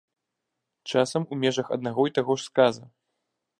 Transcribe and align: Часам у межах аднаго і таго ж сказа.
Часам 0.93 1.27
у 1.35 1.39
межах 1.43 1.71
аднаго 1.77 2.01
і 2.11 2.15
таго 2.19 2.31
ж 2.41 2.47
сказа. 2.49 2.83